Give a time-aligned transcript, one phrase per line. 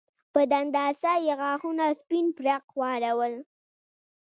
[0.33, 3.33] په دنداسه یې غاښونه سپین پړق واړول